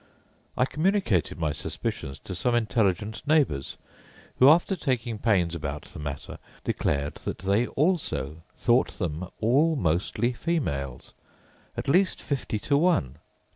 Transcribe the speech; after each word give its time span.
I 0.57 0.65
communicated 0.65 1.37
my 1.39 1.51
suspicions 1.51 2.17
to 2.23 2.33
some 2.33 2.55
intelligent 2.55 3.21
neighbours, 3.27 3.77
who, 4.39 4.49
after 4.49 4.75
taking 4.75 5.19
pains 5.19 5.53
about 5.53 5.83
the 5.93 5.99
matter, 5.99 6.39
declared 6.63 7.17
that 7.17 7.37
they 7.37 7.67
also 7.67 8.41
thought 8.57 8.97
them 8.97 9.27
all 9.41 9.75
mostly 9.75 10.33
females; 10.33 11.13
at 11.77 11.87
least 11.87 12.19
fifty 12.19 12.57
to 12.57 12.79
one. 12.79 13.19